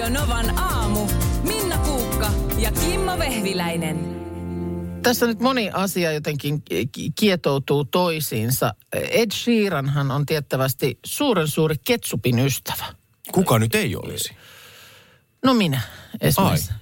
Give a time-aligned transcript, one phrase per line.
[0.00, 1.06] Radio Novan aamu.
[1.42, 3.98] Minna Kuukka ja Kimmo Vehviläinen.
[5.02, 6.62] Tässä nyt moni asia jotenkin
[6.92, 8.74] ki- kietoutuu toisiinsa.
[8.92, 12.84] Ed Sheeranhan on tiettävästi suuren suuri ketsupin ystävä.
[13.32, 14.34] Kuka nyt ei olisi?
[15.44, 15.80] No minä
[16.20, 16.72] esimerkiksi.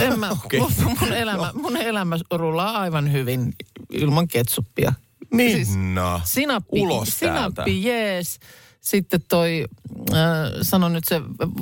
[0.00, 0.60] En mä, Okei.
[1.00, 3.54] mun, elämä, mun elämä rullaa aivan hyvin
[3.90, 4.92] ilman ketsuppia.
[5.30, 7.38] Minna, Sinappi, ulos täältä.
[7.62, 8.38] sinappi jees.
[8.86, 9.64] Sitten toi,
[10.12, 10.18] äh,
[10.62, 11.20] sano nyt se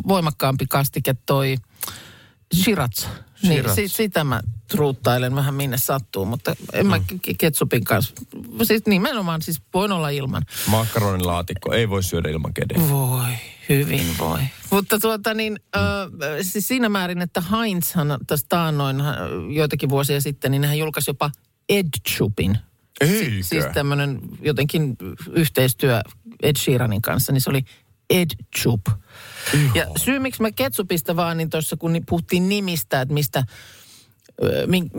[0.09, 1.57] voimakkaampi kastike, toi
[2.55, 3.09] shiratsa.
[3.43, 7.05] Niin, si, sitä mä truuttailen vähän minne sattuu, mutta en mä Mm.
[7.13, 8.15] ke- ketsupin kanssa.
[8.63, 10.43] Siis nimenomaan siis voin olla ilman.
[10.67, 12.89] Makaronilaatikko ei voi syödä ilman kedeä.
[12.89, 13.31] Voi,
[13.69, 14.41] hyvin voi.
[14.71, 15.83] Mutta tuota niin, äh,
[16.43, 19.07] siis siinä määrin, että Heinzhan tässä taannoin äh,
[19.55, 21.31] joitakin vuosia sitten, niin hän julkaisi jopa
[21.69, 22.59] EdChupin.
[23.01, 23.43] Eikö?
[23.43, 24.97] Siis tämmöinen jotenkin
[25.33, 26.01] yhteistyö
[26.45, 27.65] Ed Sheeranin kanssa, niin se oli
[28.11, 28.87] EdChup.
[29.75, 33.45] Ja syy, miksi mä ketsupista vaan, niin tuossa kun puhuttiin nimistä, että mistä,
[34.67, 34.91] min,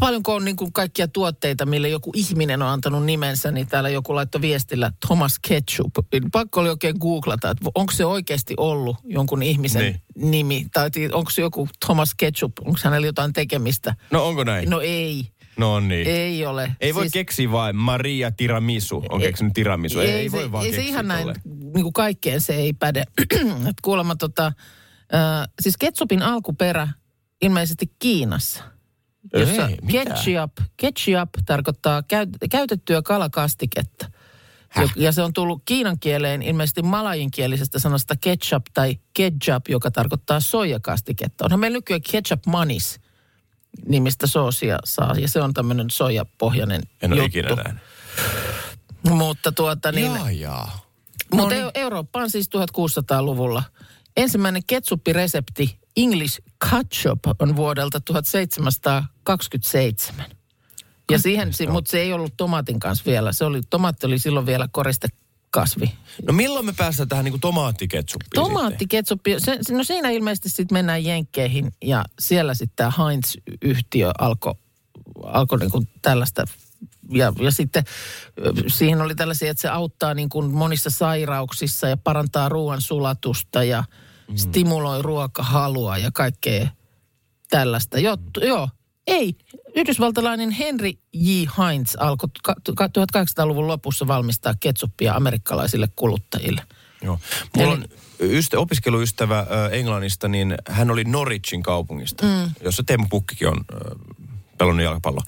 [0.00, 4.14] paljonko on niin kuin kaikkia tuotteita, mille joku ihminen on antanut nimensä, niin täällä joku
[4.14, 5.92] laittoi viestillä Thomas Ketchup.
[6.32, 10.30] Pakko oli oikein googlata, että onko se oikeasti ollut jonkun ihmisen Niin.
[10.30, 13.94] nimi, tai onko se joku Thomas Ketchup, onko hänellä jotain tekemistä.
[14.10, 14.70] No onko näin?
[14.70, 15.28] No ei,
[15.58, 16.06] No niin.
[16.08, 16.76] ei ole.
[16.80, 19.04] Ei voi Siis- keksiä vain Maria Tiramisu.
[19.08, 20.00] On keksinyt tiramisu.
[20.00, 21.40] Ei, ei, se, voi vaan ei se ihan näin, tolleen.
[21.74, 23.04] niin kuin kaikkeen se ei päde.
[23.82, 26.88] Kuulemma tota, äh, siis ketsupin alkuperä
[27.42, 28.64] ilmeisesti Kiinassa.
[29.32, 30.04] Jossa Ei, mitä?
[30.04, 34.10] ketchup, ketchup tarkoittaa käyt, käytettyä kalakastiketta.
[34.76, 40.40] Ja, ja se on tullut kiinan kieleen ilmeisesti malajinkielisestä sanasta ketchup tai ketchup, joka tarkoittaa
[40.40, 41.44] soijakastiketta.
[41.44, 43.00] Onhan meillä nykyään ketchup manis
[43.86, 47.38] nimistä soosia saa, ja se on tämmöinen soijapohjainen En ole juttu.
[47.38, 47.82] ikinä nähnyt.
[49.08, 50.86] Mutta tuota niin, Jaa, jaa.
[51.32, 53.62] mutta no Eurooppa on siis 1600-luvulla.
[54.16, 56.38] Ensimmäinen ketsuppiresepti English
[56.70, 60.24] ketchup on vuodelta 1727.
[61.10, 63.32] Ja siihen, si- mutta se ei ollut tomaatin kanssa vielä.
[63.32, 64.68] Se oli, tomaatti oli silloin vielä
[65.50, 65.98] koristekasvi.
[66.26, 68.30] No milloin me päästään tähän niinku tomaattiketsuppiin?
[68.34, 74.54] Tomaattiketsuppi, se, no siinä ilmeisesti sitten mennään Jenkkeihin ja siellä sitten tämä Heinz-yhtiö alkoi
[75.22, 76.44] alko niinku tällaista
[77.10, 77.84] ja, ja sitten
[78.66, 83.84] siihen oli tällaisia, että se auttaa niin kuin monissa sairauksissa ja parantaa ruoan sulatusta ja
[84.28, 84.36] mm.
[84.36, 86.68] stimuloi ruokahalua ja kaikkea
[87.50, 87.98] tällaista.
[87.98, 88.68] Jo, joo,
[89.08, 89.34] ei.
[89.76, 91.28] Yhdysvaltalainen Henry J.
[91.58, 96.62] Heinz alkoi ka- ka- 1800-luvun lopussa valmistaa ketsuppia amerikkalaisille kuluttajille.
[97.02, 97.18] Joo.
[97.56, 97.84] Mulla Eli- on
[98.20, 102.50] ystä, opiskeluystävä ö, Englannista, niin hän oli Norwichin kaupungista, mm.
[102.64, 103.94] jossa Teemu Pukkikin on ö,
[104.58, 105.22] pelannut jalkapalloa.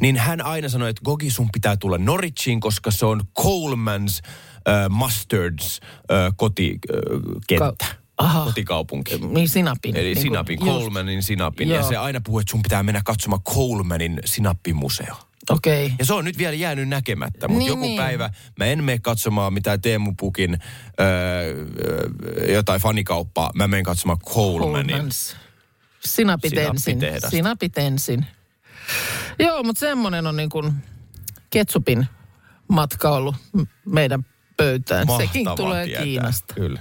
[0.00, 4.20] Niin hän aina sanoi, että Gogi sun pitää tulla Norwichiin, koska se on Coleman's
[4.68, 5.80] ö, Mustards
[6.10, 7.58] ö, kotikenttä.
[7.58, 7.76] Ka-
[8.18, 8.44] aha.
[8.44, 9.18] Kotikaupunki.
[9.18, 9.96] Niin sinapin.
[9.96, 10.72] Eli niin sinapin, just.
[10.78, 11.68] Colemanin sinapin.
[11.68, 11.88] Ja Joo.
[11.88, 15.16] se aina puhuu, että sun pitää mennä katsomaan Colemanin sinappimuseo.
[15.50, 15.92] Okei.
[15.98, 17.96] Ja se on nyt vielä jäänyt näkemättä, mutta Niin, joku niin.
[17.96, 20.58] päivä mä en mene katsomaan mitään Teemu Pukin
[21.00, 21.06] öö,
[21.84, 23.50] öö, jotain fanikauppaa.
[23.54, 24.18] Mä menen katsomaan.
[24.28, 25.36] Coleman's.
[26.04, 26.98] Sinapit ensin.
[27.30, 28.26] Sinapit ensin.
[29.38, 30.72] Joo, mutta semmoinen on niin kuin
[31.50, 32.06] ketsupin
[32.68, 33.34] matka ollut
[33.84, 35.06] meidän pöytään.
[35.16, 36.04] Sekin Mahtavaa tulee tietää.
[36.04, 36.54] Kiinasta.
[36.54, 36.80] Kyllä.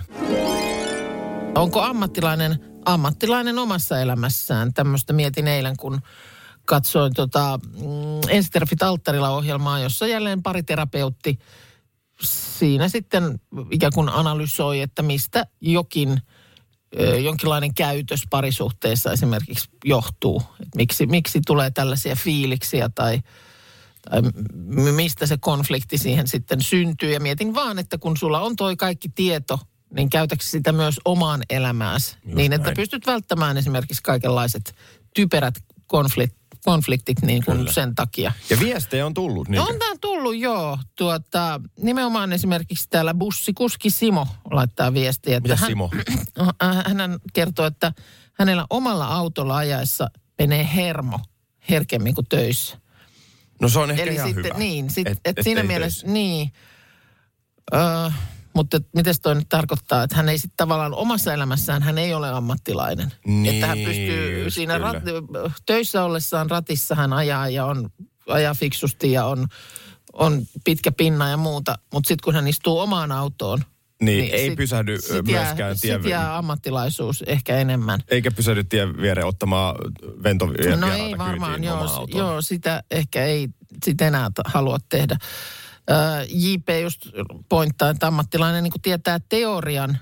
[1.56, 4.74] Onko ammattilainen, ammattilainen omassa elämässään?
[4.74, 6.02] Tämmöistä mietin eilen, kun
[6.66, 11.40] katsoin tota, mm, Ensterfit alttarilla ohjelmaa, jossa jälleen pariterapeutti
[12.22, 13.40] siinä sitten
[13.72, 16.22] ikään kuin analysoi, että mistä jokin
[17.24, 20.44] jonkinlainen käytös parisuhteessa esimerkiksi johtuu.
[20.62, 23.22] Et miksi, miksi tulee tällaisia fiiliksiä tai,
[24.10, 24.22] tai
[24.92, 27.14] mistä se konflikti siihen sitten syntyy.
[27.14, 29.60] Ja mietin vaan, että kun sulla on toi kaikki tieto,
[29.94, 32.16] niin käytäksi sitä myös omaan elämääsi.
[32.24, 32.76] Just niin, että näin.
[32.76, 34.76] pystyt välttämään esimerkiksi kaikenlaiset
[35.16, 35.56] typerät
[35.88, 37.72] konfliktit, konfliktit niin kuin Kyllä.
[37.72, 38.32] sen takia.
[38.50, 39.48] Ja viestejä on tullut.
[39.48, 40.78] Niin on tämä tullut, joo.
[40.96, 45.38] Tuota, nimenomaan esimerkiksi täällä bussikuski Simo laittaa viestiä.
[45.38, 45.92] Että Mitä hän, Simo?
[46.98, 47.94] Hän kertoo, että
[48.34, 50.10] hänellä omalla autolla ajaessa
[50.40, 51.20] menee hermo
[51.70, 52.78] herkemmin kuin töissä.
[53.62, 54.58] No se on ehkä Eli ihan sitten, hyvä.
[54.58, 56.14] niin, sit, et, et et siinä mielessä, töissä.
[56.14, 56.52] niin.
[57.74, 58.10] Öö,
[58.56, 62.30] mutta miten toi nyt tarkoittaa, että hän ei sitten tavallaan omassa elämässään, hän ei ole
[62.30, 63.12] ammattilainen.
[63.28, 64.98] Niin, että hän pystyy siinä rat,
[65.66, 67.90] töissä ollessaan ratissa hän ajaa ja on,
[68.28, 69.48] ajaa fiksusti ja on,
[70.14, 71.78] on pitkä pinna ja muuta.
[71.94, 73.60] Mutta sitten kun hän istuu omaan autoon,
[74.02, 78.00] Niin, ei pysähdy, ö, sit jää, myöskään tien- Sit jää ammattilaisuus ehkä enemmän.
[78.08, 79.76] Eikä pysähdy tien viereen ottamaan
[80.24, 83.48] ventovieraita No ei varmaan, joo, joo, sitä ehkä ei
[83.86, 85.18] sit enää ta- halua tehdä.
[86.30, 87.08] JP just
[87.50, 90.00] pointtaa, että ammattilainen niin tietää teorian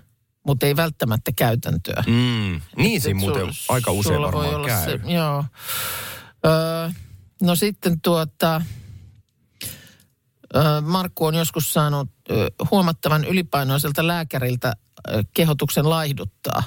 [0.48, 2.04] mutta ei välttämättä käytäntöä.
[2.08, 2.62] Mm.
[2.78, 4.86] Niin siinä Et muuten sul- aika usein varmaan olla käy.
[4.86, 5.46] Se, joo.
[6.46, 6.90] Öö,
[7.42, 8.62] no sitten tuota,
[10.56, 14.74] öö, Markku on joskus saanut öö, huomattavan ylipainoiselta lääkäriltä
[15.10, 16.64] öö, kehotuksen laihduttaa.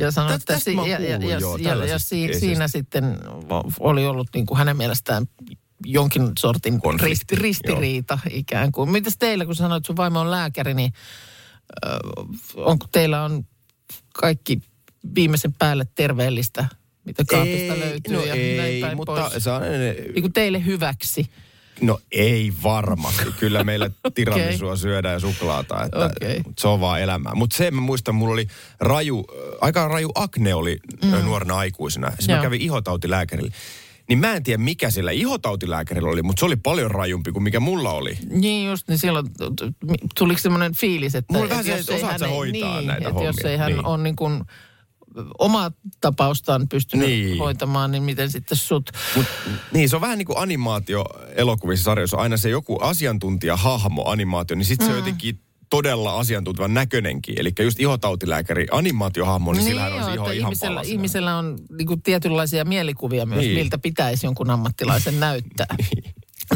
[0.00, 3.18] Ja sanoi, Tä- että si- ja, ja, ja, joo, ja, ja si- siinä sitten
[3.80, 5.26] oli ollut niin kuin hänen mielestään
[5.84, 8.90] jonkin sortin Konflikti, risti, ristiriita ikään kuin.
[8.90, 10.92] Mitäs teillä, kun sanoit, että sun vaimo on lääkäri, niin
[11.86, 11.98] ö,
[12.56, 13.44] onko teillä on
[14.14, 14.62] kaikki
[15.14, 16.68] viimeisen päälle terveellistä,
[17.04, 19.44] mitä kaapista löytyy no ja näin ei, päin mutta pois?
[19.44, 21.30] se on, Niin kuin teille hyväksi.
[21.80, 23.24] no ei varmasti.
[23.38, 26.42] Kyllä meillä tiramisua syödään ja suklaata, että Okei.
[26.58, 27.34] se on vaan elämää.
[27.34, 28.46] Mutta se mä muistan, mulla oli
[28.80, 29.24] raju,
[29.60, 31.10] aika raju akne oli mm.
[31.10, 32.10] nuorena aikuisena.
[32.10, 32.42] Sitten mä Joo.
[32.42, 33.52] kävin ihotautilääkärille.
[34.10, 37.60] Niin mä en tiedä, mikä sillä ihotautilääkärillä oli, mutta se oli paljon rajumpi kuin mikä
[37.60, 38.18] mulla oli.
[38.30, 39.76] Niin just, niin silloin t- t-
[40.18, 41.34] tuliko semmoinen fiilis, että...
[41.34, 43.50] Mulla vähän se, jos että osaat sä hoitaa niin, näitä että jos hommia.
[43.52, 43.86] ei hän Niin.
[43.86, 44.42] ole niin kuin
[45.38, 45.70] omaa
[46.00, 47.38] tapaustaan pystynyt Niin.
[47.38, 48.90] hoitamaan, niin miten sitten sut?
[49.16, 49.26] Mut,
[49.72, 52.16] niin, se on vähän niin kuin animaatio-elokuvissa sarjoissa.
[52.16, 55.40] Aina se joku asiantuntija-hahmo animaatio, niin sitten se on jotenkin
[55.70, 57.34] todella asiantuntevan näköinenkin.
[57.40, 61.86] Eli just ihotautilääkäri, animaatiohahmo, niin, sillähän on se joo, iho ihan ihmisellä, ihmisellä on niin
[61.86, 63.54] kuin tietynlaisia mielikuvia myös, Niin.
[63.58, 65.76] miltä pitäisi jonkun ammattilaisen näyttää.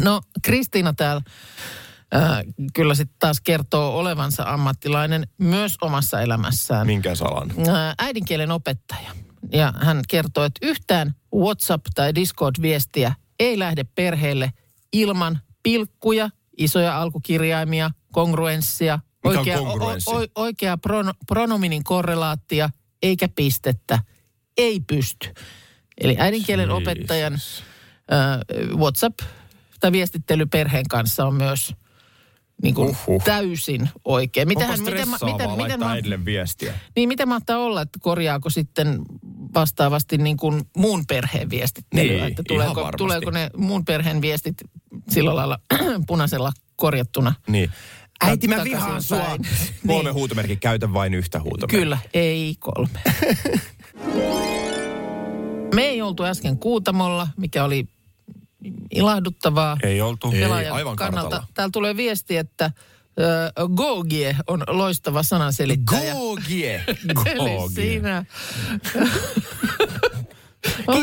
[0.03, 1.21] No, Kristiina täällä
[2.15, 2.21] äh,
[2.73, 6.87] kyllä sitten taas kertoo olevansa ammattilainen myös omassa elämässään.
[6.87, 7.51] Minkä salan?
[7.67, 9.11] Ää, äidinkielen opettaja.
[9.51, 14.51] Ja hän kertoo, että yhtään WhatsApp- tai Discord-viestiä ei lähde perheelle
[14.93, 20.09] ilman pilkkuja, isoja alkukirjaimia, kongruenssia, Mikä oikea, kongruenssi?
[20.11, 22.69] o, o, oikea prono, pronominin korrelaattia,
[23.03, 23.99] eikä pistettä.
[24.57, 25.33] Ei pysty.
[26.01, 26.81] Eli äidinkielen Jeesus.
[26.87, 27.37] opettajan
[28.11, 28.39] ää,
[28.75, 29.19] WhatsApp
[29.79, 31.73] tai viestittely perheen kanssa on myös
[32.63, 33.23] niin kuin Uhuh.
[33.23, 34.47] täysin oikein.
[34.47, 36.73] Onko Mitähän, miten, miten, miten, äidille viestiä?
[36.95, 39.01] niin miten mahtaa olla, että korjaako sitten
[39.53, 42.03] vastaavasti niin kuin muun perheen viestittelyä?
[42.13, 44.55] Niin, että tuleeko, tuleeko ne muun perheen viestit
[45.09, 45.59] sillä lailla
[46.07, 47.33] punaisella korjattuna?
[47.47, 47.71] Niin.
[48.21, 49.17] Äiti, mä vihaan sua.
[49.17, 49.41] päin.
[49.87, 50.13] Kolme Niin.
[50.13, 51.79] huutomerkkiä, käytä vain yhtä huutomerkkiä.
[51.79, 52.99] Kyllä, ei kolme.
[55.75, 57.87] Me ei oltu äsken Kuutamolla, mikä oli
[58.91, 59.77] ilahduttavaa.
[59.83, 60.31] Ei oltu.
[60.31, 60.43] Ei.
[60.43, 61.29] aivan kannalta.
[61.29, 61.47] kartalla.
[61.53, 62.73] Täällä tulee viesti, että äh,
[63.75, 66.13] Gogie on loistava sananselittäjä.
[66.13, 66.83] Gogie.
[66.87, 67.69] Eli Gogie.
[67.75, 68.25] siinä...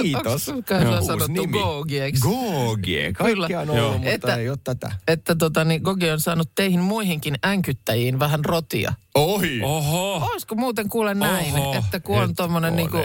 [0.02, 0.48] Kiitos.
[0.48, 0.64] Onko
[1.06, 1.58] sanottu nimi.
[1.58, 2.22] Gogieksi?
[2.22, 3.12] Gogie.
[3.12, 3.82] Kaikkia on Kyllä.
[3.82, 4.92] ollut, mutta Että- ei ole tätä.
[5.08, 8.92] Että tota, niin Gogi on saanut teihin muihinkin änkyttäjiin vähän rotia.
[9.14, 9.60] Ohi.
[9.62, 10.28] Oho.
[10.32, 12.96] Olisiko muuten kuule näin, Oho, että kun on tuommoinen niinku,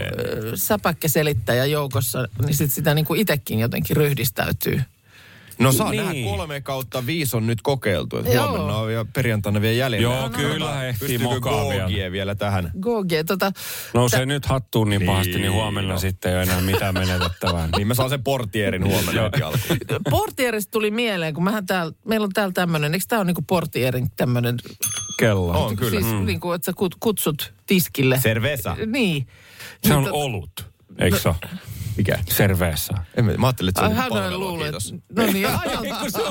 [0.56, 4.82] säpäkkäselittäjä joukossa, niin sit sitä niinku itekin jotenkin ryhdistäytyy.
[5.60, 6.04] No saa Niin.
[6.06, 8.18] nähdä, kolme kautta viisi on nyt kokeiltu.
[8.18, 8.48] Että Joo.
[8.48, 10.04] huomenna on ja perjantaina vielä jäljellä.
[10.04, 11.84] Joo, Ja kyllä katsotaan, ehtii pystyykö mokaa vielä.
[11.84, 12.72] Gogie vielä tähän.
[12.80, 13.52] Gogi, tota,
[13.94, 16.00] Nousee nyt hattuun niin pahasti, niin Niin, huomenna no.
[16.00, 17.70] sitten ei ole enää mitään menetettävää.
[17.78, 19.22] Niin mä saan sen portierin huomenna
[20.10, 24.08] portierista tuli mieleen, kun mähän täällä, meillä on täällä tämmöinen, eikö tämä ole niinku portierin
[24.16, 24.58] tämmöinen,
[25.20, 25.66] Kello.
[25.66, 25.90] On kyllä.
[26.02, 28.20] siis niinku, että sä kut- kutsut tiskille.
[28.24, 28.78] Cerveza.
[28.86, 29.28] Niin.
[29.88, 30.66] Se on Niin, olut,
[31.00, 31.30] eikö se?
[31.98, 32.20] Mikä?
[32.30, 32.94] Cerveza.
[33.16, 34.94] En mä, mä ajattelin, että se Ai, on on palvelua, luullut, kiitos.
[35.16, 35.80] No niin, aina,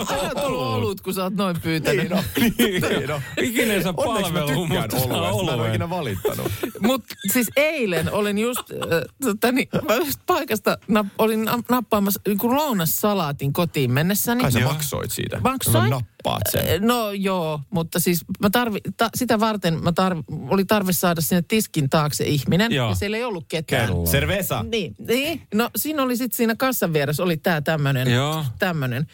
[0.08, 1.96] aina tullut olut, kun sä oot noin pyytänyt.
[2.00, 2.22] Niin, no.
[2.98, 3.20] niin, no.
[3.40, 5.08] Ikinä ei saa tykkään mutta oluesta.
[5.08, 5.68] Mä en ole oluen.
[5.70, 6.52] ikinä valittanut.
[6.80, 8.78] Mutta siis eilen olin just, äh,
[9.22, 14.42] tota, niin, mä just paikasta, nap, olin na- nappaamassa niin lounassalaatin kotiin mennessäni.
[14.42, 14.72] Kai sä Joo.
[14.72, 15.40] maksoit siitä.
[15.40, 15.90] Maksoin.
[15.90, 16.86] No nappaat sen.
[16.86, 21.42] No joo, mutta siis mä tarvi, ta, sitä varten mä tarvi, oli tarve saada sinne
[21.48, 22.72] tiskin taakse ihminen.
[22.72, 22.88] Joo.
[22.88, 23.88] Ja siellä ei ollut ketään.
[23.88, 24.04] Kello.
[24.04, 24.64] Cerveza.
[24.70, 28.44] Niin, niin, no siinä oli sitten siinä kassan vieressä oli tää tämmönen, Joo.
[28.58, 29.06] tämmönen.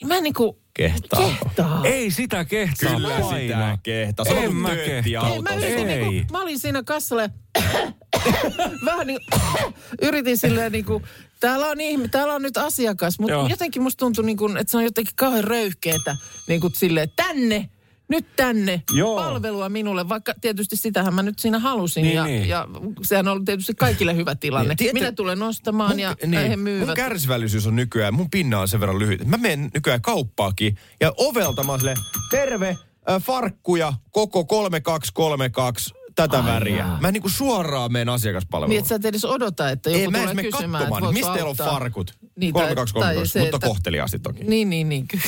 [0.00, 0.60] Niin mä niinku...
[0.74, 1.28] Kehtaako?
[1.44, 1.80] Kehtaa.
[1.84, 3.78] Ei sitä kehtaa Kyllä sitä painaa.
[3.82, 4.24] kehtaa.
[4.28, 5.28] En Sano kun mä kehtaa.
[5.28, 5.66] Ei, mä, autossa.
[5.66, 6.08] yritin, Ei.
[6.08, 7.28] niinku, mä olin siinä kassalla ja
[8.86, 9.20] vähän niin
[10.02, 11.02] yritin silleen niinku,
[11.40, 13.48] täällä on, ihmi, täällä on nyt asiakas, mutta Joo.
[13.48, 16.16] jotenkin musta tuntui niinku, että se on jotenkin kauhean röyhkeetä
[16.48, 17.70] niinku silleen, tänne,
[18.10, 19.16] nyt tänne, Joo.
[19.16, 22.48] palvelua minulle, vaikka tietysti sitähän mä nyt siinä halusin Niin, ja, niin.
[22.48, 22.68] ja
[23.02, 24.74] sehän on ollut tietysti kaikille hyvä tilanne.
[24.80, 26.94] Niin, Minä tulen ostamaan ja niin, he mun myyvät.
[26.96, 29.26] kärsivällisyys on nykyään, mun pinna on sen verran lyhyt.
[29.26, 31.96] Mä menen nykyään kauppaakin ja ovelta mä oon silleen,
[32.30, 32.68] terve,
[33.10, 35.94] äh, farkkuja, koko 3232,
[36.28, 36.76] tätä Ai väriä.
[36.76, 36.98] jaa.
[37.00, 38.70] Mä niinku suoraan menen asiakaspalveluun.
[38.70, 40.90] Niin, että sä et edes odota, että joku Ei, mä tulee edes mene kysymään, että
[40.90, 42.14] katsomaan, voitko mistä teillä on farkut.
[42.36, 44.44] Niin, tai- 3232, tai se, mutta että- kohteliaasti toki.
[44.44, 45.06] Niin, niin, niin.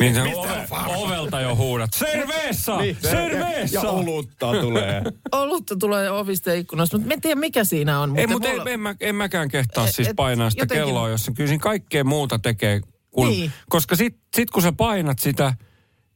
[0.00, 0.96] Niin se Mistä ove, on farkut?
[0.96, 1.90] ovelta jo huudat.
[1.96, 2.76] Cerveza!
[2.76, 3.74] Niin, ja, Cerveza!
[3.74, 5.02] ja olutta tulee.
[5.32, 8.18] Olutta tulee ovista ja ikkunasta, mutta en tiedä mikä siinä on.
[8.18, 10.86] Ei, mutta mulla- en, en, mä, en mäkään kehtaa Et- siis et painaa sitä jotenkin-
[10.86, 12.80] kelloa, jos se kyllä siinä kaikkea muuta tekee.
[13.10, 13.52] Kun, Niin.
[13.68, 15.54] Koska sit, sit kun sä painat sitä,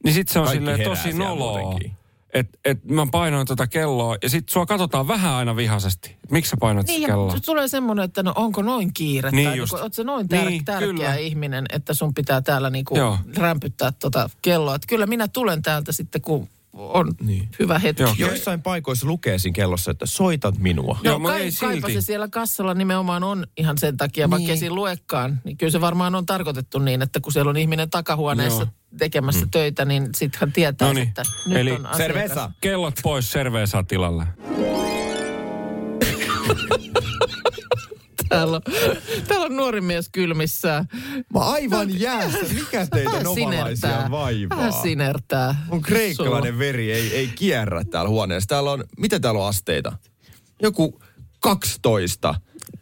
[0.03, 1.61] niin sit se on Kaikki silleen tosi noloa.
[1.61, 1.91] muutenkin.
[2.33, 6.17] Että et mä painoin tota kelloa ja sit sua katsotaan vähän aina vihaisesti.
[6.23, 7.35] Et Miksi sä painoit Niin, niin, kelloa?
[7.45, 9.31] tulee semmoinen, että no onko noin kiire?
[9.31, 9.73] Niin tai just.
[9.73, 11.15] Niin, ootko noin tär- Niin, tärkeä kyllä.
[11.15, 13.17] ihminen, että sun pitää täällä niinku Joo.
[13.37, 14.75] rämpyttää tota kelloa.
[14.75, 17.49] Että kyllä minä tulen täältä sitten, kun on niin.
[17.59, 18.03] hyvä hetki.
[18.03, 18.15] Joo.
[18.17, 20.99] Joissain paikoissa lukee siinä kellossa, että soitat minua.
[21.03, 22.01] Joo, Joo, kai, ei kaipa silti.
[22.01, 24.31] se siellä kassalla nimenomaan on ihan sen takia, niin.
[24.31, 25.41] vaikka ei siinä luekaan.
[25.43, 28.71] Niin kyllä se varmaan on tarkoitettu niin, että kun siellä on ihminen takahuoneessa Joo.
[28.97, 29.51] tekemässä mm.
[29.51, 31.07] töitä, niin sitten hän tietää, Noniin.
[31.07, 31.97] että nyt Eli on asiakas.
[31.97, 32.51] Cerveza.
[32.61, 34.23] Kellot pois Cerveza tilalle.
[38.29, 38.61] Täällä on,
[39.27, 40.85] täällä on nuori mies kylmissään.
[41.33, 42.53] Mä aivan jäässä.
[42.53, 44.57] Mikä teitä novalaisia vaivaa?
[44.57, 45.55] Vähän sinertää.
[45.69, 48.47] Mun kreikkalainen veri ei, ei kierrä täällä huoneessa.
[48.47, 49.97] Täällä on, mitä täällä on asteita?
[50.61, 51.01] Joku
[51.39, 52.35] 12.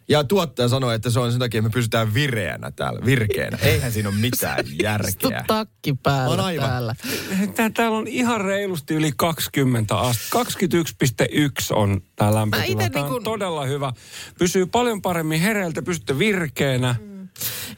[0.08, 3.58] Ja tuottaja sanoi, että se on sen takia, että me pysytään vireänä täällä, virkeänä.
[3.62, 5.44] Eihän siinä ole mitään Istu järkeä.
[5.46, 6.68] takki päällä On aivan.
[6.68, 6.94] täällä.
[7.54, 10.38] Tää, täällä on ihan reilusti yli 20 astetta.
[10.38, 12.78] 21,1 on tää lämpötila.
[12.78, 13.92] Tää on niinku- todella hyvä.
[14.38, 16.94] Pysyy paljon paremmin hereiltä, pysytte virkeänä.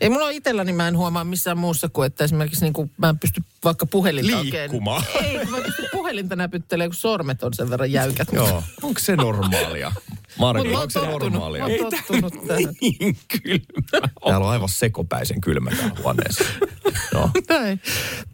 [0.00, 3.09] Ei mulla ole itselläni, mä en huomaa missään muussa kuin, että esimerkiksi niin kuin, mä
[3.09, 5.05] en pysty vaikka puhelinta Liikkumaan.
[5.14, 5.25] oikein.
[5.40, 8.29] Ei, kun mä en pysty puhelinta näpyttelee, kun sormet on sen verran jäykät.
[8.33, 8.62] Joo.
[8.83, 9.93] Onko se normaalia?
[10.38, 11.67] Marki, onko se normaalia?
[11.69, 12.62] mä oon tottunut tähän.
[12.81, 14.02] Niin kylmä.
[14.25, 16.45] Täällä on aivan sekopäisen kylmä täällä huoneessa.
[17.14, 17.31] No.
[17.49, 17.81] Näin.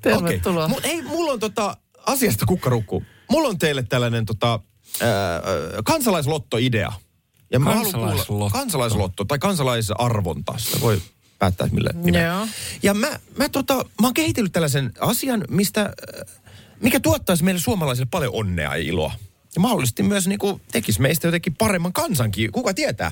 [0.02, 0.68] Tervetuloa.
[0.68, 3.02] Mut ei, mulla on tota, asiasta kukkarukku.
[3.30, 4.60] Mulla on teille tällainen tota,
[5.02, 5.42] ää,
[5.84, 6.92] kansalaislotto-idea.
[7.52, 8.58] Ja mä haluan kuulla- Kansalaislotto.
[8.58, 10.54] Kansalaislotto tai kansalaisarvonta.
[10.56, 11.02] Sitä voi
[11.38, 12.26] päättää millä nimellä.
[12.26, 12.48] Joo.
[12.82, 16.36] Ja mä, mä, tota, mä oon kehitellyt tällaisen asian, mistä, äh,
[16.80, 19.12] mikä tuottaisi meille suomalaisille paljon onnea ja iloa.
[19.54, 23.10] Ja mahdollisesti myös niin kuin, tekisi meistä jotenkin paremman kansankin, kuka tietää.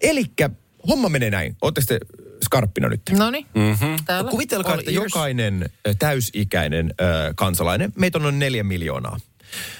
[0.00, 0.50] Elikkä
[0.88, 1.56] homma menee näin.
[1.62, 2.00] Ootte te
[2.44, 3.02] skarppina nyt?
[3.18, 3.96] No niin, mm-hmm.
[4.04, 4.30] täällä.
[4.30, 5.02] Kuvitelkaa, All että ears.
[5.04, 9.20] jokainen ö, täysikäinen ö, kansalainen, meitä on noin neljä miljoonaa,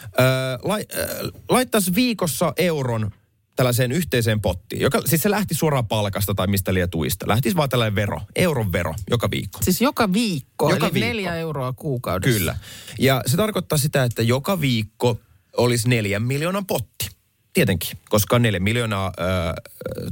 [0.05, 0.23] ö,
[0.63, 3.11] lai, ö, laittaisi viikossa euron
[3.57, 7.29] tällaiseen yhteiseen pottiin, joka siis se lähti suoraan palkasta tai mistä liian tuista.
[7.29, 9.59] Lähtisi vaan tällainen vero, euron vero joka viikko.
[9.63, 11.09] Siis joka viikko, Joka eli viikko.
[11.09, 12.39] neljä euroa kuukaudessa.
[12.39, 12.57] Kyllä.
[12.99, 15.21] Ja se tarkoittaa sitä, että joka viikko
[15.57, 17.09] olisi neljän miljoonan potti.
[17.53, 19.23] Tietenkin, koska on neljä miljoonaa ö,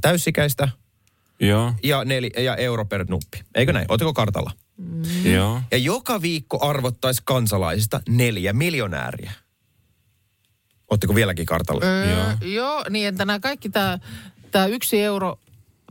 [0.01, 0.69] täysikäistä
[1.41, 3.39] Joo, ja, neli, ja euro per nuppi.
[3.55, 3.87] Eikö näin?
[3.89, 4.51] Oletteko kartalla?
[5.25, 5.61] joo.
[5.71, 9.33] Ja joka viikko arvottaisi kansalaisista neljä miljonääriä.
[10.91, 11.85] Oletteko vieläkin kartalla?
[11.85, 12.53] Öö, Joo.
[12.53, 13.99] joo, niin että nämä kaikki tämä
[14.51, 15.39] tää yksi euro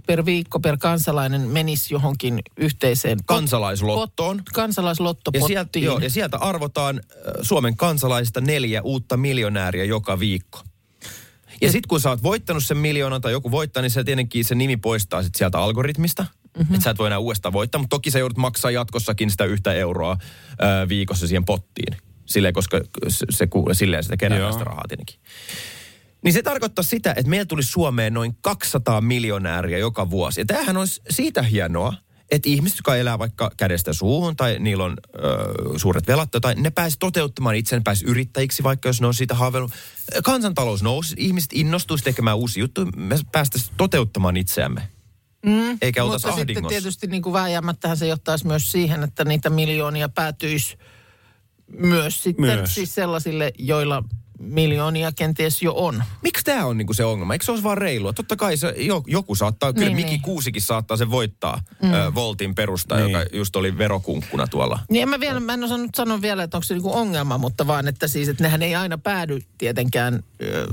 [0.07, 4.39] per viikko per kansalainen menisi johonkin yhteiseen Kansalaislottoon.
[4.39, 5.41] pot- kansalaislottopotiin.
[5.41, 7.01] Ja sieltä, joo, ja sieltä arvotaan
[7.41, 10.59] Suomen kansalaisista neljä uutta miljonääriä joka viikko.
[11.61, 14.55] Ja sitten kun sä oot voittanut sen miljoonan tai joku voittaa, niin se tietenkin se
[14.55, 16.25] nimi poistaa sit sieltä algoritmista.
[16.57, 16.73] Mm-hmm.
[16.75, 19.73] Että sä et voi enää uudestaan voittaa, mutta toki sä joudut maksaa jatkossakin sitä yhtä
[19.73, 20.17] euroa
[20.59, 21.97] ää, viikossa siihen pottiin.
[22.29, 24.15] Silleen, koska se, se ku- silleen sitä
[24.51, 25.19] sitä rahaa tietenkin.
[26.23, 30.41] Niin se tarkoittaa sitä, että meillä tulisi Suomeen noin 200 miljonääriä joka vuosi.
[30.41, 31.93] Ja tämähän olisi siitä hienoa,
[32.31, 36.69] että ihmiset, jotka elää vaikka kädestä suuhun tai niillä on ö, suuret velat tai ne
[36.69, 39.71] pääsi toteuttamaan itse, ne pääsi yrittäjiksi vaikka jos ne on siitä haaveillut.
[40.23, 44.89] Kansantalous nousi, ihmiset innostuisi tekemään uusia juttuja, me päästäisiin toteuttamaan itseämme.
[45.45, 46.69] Mm, Eikä oltaisi Mutta sitten ahdingossa.
[46.69, 50.77] tietysti niin kuin vääjäämättähän se johtaisi myös siihen, että niitä miljoonia päätyisi
[51.77, 52.75] myös sitten Myös.
[52.75, 54.03] siis sellaisille, joilla
[54.39, 56.03] miljoonia kenties jo on.
[56.23, 57.33] Miksi tämä on niinku se ongelma?
[57.33, 58.13] Eikö se olisi vaan reilua?
[58.13, 60.21] Totta kai se, jo, joku saattaa, kyllä Niin, Miki niin.
[60.21, 61.93] Kuusikin saattaa sen voittaa, mm.
[61.93, 63.13] ö, Voltin perustaja, Niin.
[63.19, 64.79] joka just oli verokunkkuna tuolla.
[64.89, 67.67] Niin en mä, vielä, mä en osannut sanoa vielä, että onko se niinku ongelma, mutta
[67.67, 70.67] vaan, että siis, että nehän ei aina päädy tietenkään ö,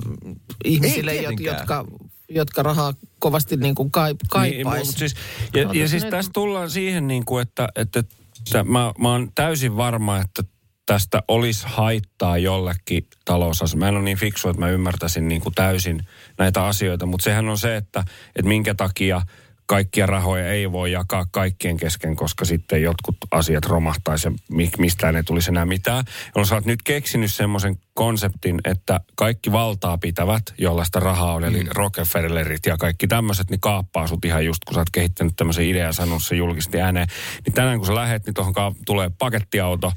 [0.64, 1.56] ihmisille, Ei tietenkään.
[1.58, 1.84] jotka,
[2.28, 4.84] jotka rahaa kovasti niinku kaip, Niin, kaipaisi.
[4.86, 5.14] mutta siis,
[5.54, 9.76] ja, ja siis tässä tullaan siihen, niin kuin, että, että, että mä, mä oon täysin
[9.76, 10.42] varma, että
[10.86, 13.84] tästä olisi haittaa jollekin talousasialle.
[13.84, 16.06] Mä en ole niin fiksu, että mä ymmärtäisin niin kuin täysin
[16.38, 18.04] näitä asioita, mutta sehän on se, että,
[18.36, 19.22] että minkä takia
[19.66, 25.16] kaikkia rahoja ei voi jakaa kaikkien kesken, koska sitten jotkut asiat romahtaisi ja mi- mistään
[25.16, 26.04] ei tulisi enää mitään.
[26.26, 31.64] Jolloin sä oot nyt keksinyt semmoisen konseptin, että kaikki valtaa pitävät, jollaista rahaa on, eli
[31.70, 35.86] Rockefellerit ja kaikki tämmöiset, niin kaappaa sut ihan just, kun sä oot kehittänyt tämmöisen idean
[35.86, 37.08] ja sanonut se julkisesti ääneen.
[37.46, 39.92] Niin tänään kun sä lähet, niin tuohon ka- tulee pakettiauto,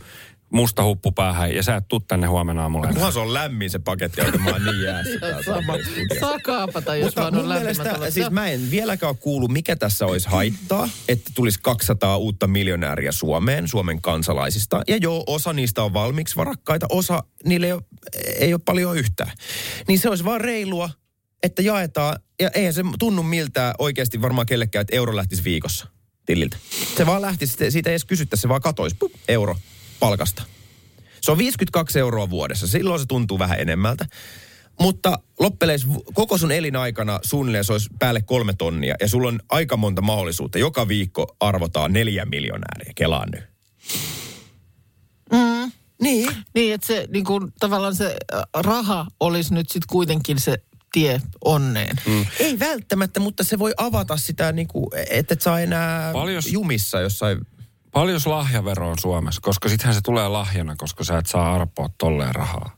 [0.50, 2.88] musta huppu päähän ja sä et tuu tänne huomenna aamulla.
[2.88, 5.20] Kunhan se on lämmin se paketti, että mä oon niin jäässä.
[5.46, 5.74] Sama.
[6.20, 10.06] Saa kaapata, jos Mutta vaan on mielestä, siis mä en vieläkään ole kuullut, mikä tässä
[10.06, 14.82] olisi haittaa, että tulisi 200 uutta miljonääriä Suomeen, Suomen kansalaisista.
[14.88, 17.82] Ja joo, osa niistä on valmiiksi varakkaita, osa niille ei ole,
[18.40, 19.32] ei ole paljon yhtään.
[19.88, 20.90] Niin se olisi vaan reilua,
[21.44, 25.88] että jaetaan, ja eihän se tunnu miltään oikeasti varmaan kellekään, että euro lähtisi viikossa
[26.26, 26.58] tililtä.
[26.98, 29.56] Se vaan lähtisi, siitä ei edes kysyttäisi, se vaan katoisi, pup, euro
[30.00, 30.44] palkasta.
[31.22, 32.68] Se on 52 euroa vuodessa.
[32.68, 34.06] Silloin se tuntuu vähän enemmältä.
[34.80, 38.96] Mutta loppeleis koko sun elinaikana suunnilleen se olisi päälle kolme tonnia.
[39.00, 40.58] Ja sulla on aika monta mahdollisuutta.
[40.60, 42.94] Joka viikko arvotaan neljä miljonääriä.
[42.96, 43.44] Kelaan nyt.
[45.32, 45.72] Mm.
[46.02, 46.30] Niin.
[46.56, 50.58] Niin, että se niin kuin, tavallaan se äh, raha olisi nyt sitten kuitenkin se
[50.92, 51.96] tie onneen.
[52.06, 52.26] Mm.
[52.40, 57.00] Ei välttämättä, mutta se voi avata sitä, niin kuin, että et saa enää Paljos- jumissa
[57.00, 57.38] jossain.
[57.92, 62.36] Paljon lahjavero on Suomessa, koska sittenhän se tulee lahjana, koska sä et saa arpoa tolleen
[62.36, 62.76] rahaa.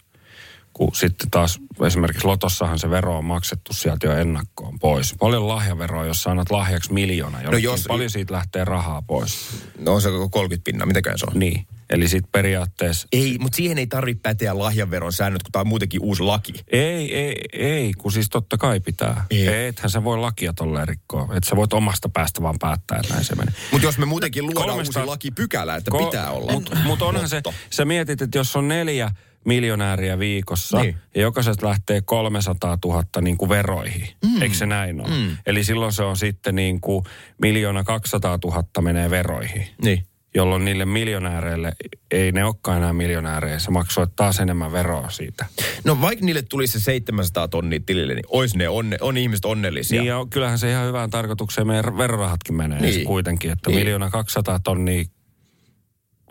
[0.74, 5.16] Kun sitten taas esimerkiksi Lotossahan se vero on maksettu sieltä jo ennakkoon pois.
[5.20, 9.38] Paljon lahjaveroa, jos annat lahjaksi miljoona, no jos- paljon siitä lähtee rahaa pois.
[9.80, 11.40] No on se koko 30 pinnaa, mitäkään se on?
[11.40, 15.68] Niin, eli sitten periaatteessa Ei, mutta siihen ei tarvitse päteä lahjaveron säännöt, kun tämä on
[15.68, 16.54] muutenkin uusi laki.
[16.68, 19.26] Ei, ei, ei, kun siis totta kai pitää.
[19.30, 19.48] Ei.
[19.48, 19.68] Ei.
[19.68, 21.24] Ethän sä voi lakia tolleen rikkoa.
[21.24, 23.54] Että sä voit omasta päästä vaan päättää, että näin se menee.
[23.72, 26.52] Mutta jos me muutenkin luodaan 300 uusi lakipykälä, että Ko- pitää olla.
[26.52, 29.12] Mutta mut onhan se, sä mietit, että jos on neljä
[29.46, 30.96] miljonääriä viikossa Niin.
[31.16, 34.08] ja jokaisesta lähtee 300 000 niin kuin veroihin.
[34.26, 34.42] Mm.
[34.42, 35.10] Eikö se näin ole?
[35.10, 35.38] Mm.
[35.46, 37.06] Eli silloin se on sitten niin kuin
[37.42, 39.68] miljoona 200 000 menee veroihin.
[39.84, 40.06] Niin.
[40.36, 41.74] Jolloin niille miljonääreille,
[42.12, 45.46] ei ne olekaan enää miljonäärejä, sä maksoit taas enemmän veroa siitä.
[45.84, 50.02] No vaikka niille tulisi se 700 tonnia tilille, niin ois ne onne, on ihmiset onnellisia.
[50.02, 53.06] Niin ja kyllähän se ihan hyvään tarkoitukseen meidän verorahatkin menee Niin.
[53.06, 53.80] kuitenkin, että niin.
[53.80, 55.04] miljoona 200 tonnia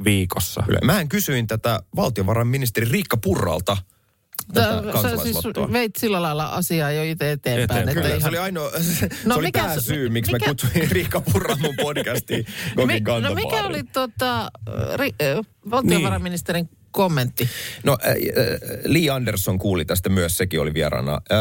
[0.05, 0.63] viikossa.
[0.67, 0.81] Kyllä.
[0.85, 3.77] Mähän kysyin tätä valtiovarainministeri Riikka Purralta.
[4.55, 5.37] Tätä Sä, sä siis
[5.73, 7.65] veit sillä lailla asiaa jo itse eteenpäin.
[7.65, 7.89] Eteenpäin.
[7.89, 8.29] Että Kyllä, se ihan...
[8.31, 11.61] oli ainoa, se No oli mikä tämä se- syy, miksi mikä- mä kutsuin Riikka Purran
[11.61, 14.51] mun podcastiin Mi- no mikä oli tota,
[14.97, 15.11] ri,
[15.71, 17.49] valtiovarainministerin kommentti?
[17.85, 18.17] No äh, äh,
[18.85, 21.13] Lee Anderson kuuli tästä myös, sekin oli vieraana.
[21.33, 21.39] Äh,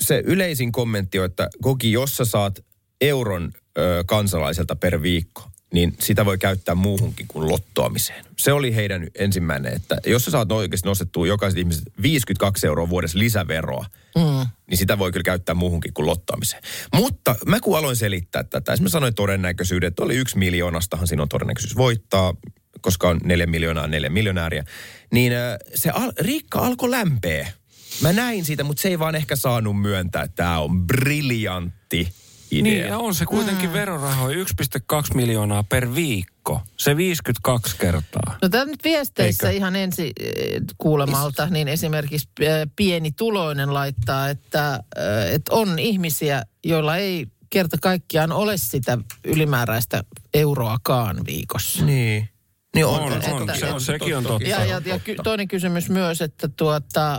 [0.00, 2.64] se yleisin kommentti on, että Koki, jos sä saat
[3.00, 8.24] euron äh, kansalaiselta per viikko, niin sitä voi käyttää muuhunkin kuin lottoamiseen.
[8.38, 13.18] Se oli heidän ensimmäinen, että jos sä saat oikeasti nostettua jokaiset ihmiset 52 euroa vuodessa
[13.18, 13.86] lisäveroa,
[14.16, 14.46] mm.
[14.66, 16.62] niin sitä voi kyllä käyttää muuhunkin kuin lottoamiseen.
[16.94, 21.28] Mutta mä kun aloin selittää tätä, mä sanoin todennäköisyyden, että oli yksi miljoonastahan siinä on
[21.28, 22.34] todennäköisyys voittaa,
[22.80, 24.64] koska on neljä miljoonaa, neljä miljonääriä,
[25.12, 27.52] niin äh, se al- Riikka alkoi lämpeä.
[28.00, 32.08] Mä näin siitä, mutta se ei vaan ehkä saanut myöntää, että tämä on briljantti
[32.52, 32.72] idea.
[32.72, 33.72] Niin, ja on se kuitenkin mm.
[33.72, 36.60] verorahoja 1,2 miljoonaa per viikko.
[36.76, 38.38] Se 52 kertaa.
[38.42, 39.56] No tämä nyt viesteissä Eikö?
[39.56, 46.42] ihan ensi eh, kuulemalta, niin esimerkiksi eh, pieni tuloinen laittaa, että, eh, että on ihmisiä,
[46.64, 51.84] joilla ei kerta kaikkiaan ole sitä ylimääräistä euroakaan viikossa.
[51.84, 52.28] Niin.
[52.74, 54.48] Niin on, On, se on, toki- se on, sekin on totta.
[54.48, 57.18] Ja, ja, ja ky- toinen kysymys myös, että tuota,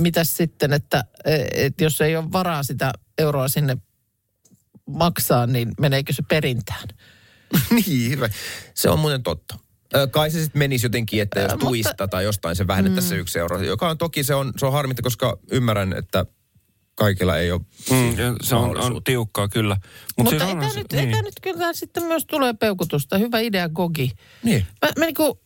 [0.00, 1.04] mitäs sitten, että,
[1.54, 3.76] että jos ei ole varaa sitä euroa sinne
[4.86, 6.88] maksaa, niin meneekö se perintään?
[7.86, 8.28] niin, hyvä.
[8.74, 9.58] Se on muuten totta.
[10.10, 13.38] Kai se sitten menisi jotenkin, että jos mutta- tuista tai jostain se vähennettäisiin se yksi
[13.38, 16.26] euro, joka on toki se on, se on harmitta, koska ymmärrän, että
[16.94, 19.76] kaikilla ei ole Mm, se on, on tiukkaa kyllä.
[19.76, 23.18] Mut Mutta siis tämä se- nyt, ei tää nyt kyllä sitten myös tulee peukutusta.
[23.18, 24.12] Hyvä idea, Gogi.
[24.42, 24.66] Niin.
[24.82, 25.40] Mä, mä niinku,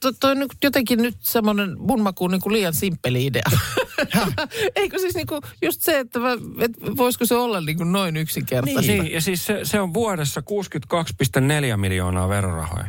[0.00, 3.42] to, toi on nyt jotenkin nyt semmoinen mun makuun niinku liian simppeli idea.
[4.76, 8.92] Eikö siis niinku just se, että, mä, et voisiko se olla niinku noin yksinkertaista?
[8.92, 12.86] Niin, ja siis se, se on vuodessa 62,4 miljoonaa verorahoja.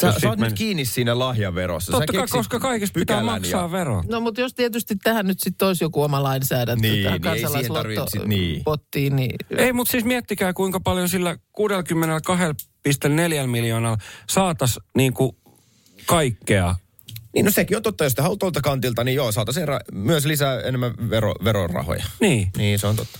[0.00, 1.92] Sä, sä oot nyt kiinni siinä lahjaverossa.
[1.92, 3.72] Totta kai, koska kaikista pitää maksaa ja...
[3.72, 4.08] verot.
[4.08, 7.48] No mutta jos tietysti tähän nyt sitten olisi joku oma lainsäädäntö Niin, tähän niin ei
[7.48, 8.64] siihen tarvitse sit- niin.
[8.64, 9.34] pottiin, niin...
[9.56, 11.38] Ei, mutta siis miettikää, kuinka paljon sillä 62,4
[13.46, 15.36] miljoonaa saatas niinku
[16.06, 16.74] kaikkea.
[17.34, 20.60] Niin no sekin on totta, jos te tuolta kantilta, niin joo, saataisiin ra- myös lisää
[20.60, 22.04] enemmän vero, verorahoja.
[22.20, 22.50] Niin.
[22.56, 23.18] Niin, se on totta.